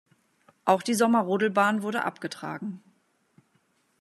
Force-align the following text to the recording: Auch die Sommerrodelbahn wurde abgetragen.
Auch 0.65 0.81
die 0.81 0.95
Sommerrodelbahn 0.95 1.83
wurde 1.83 2.05
abgetragen. 2.05 2.81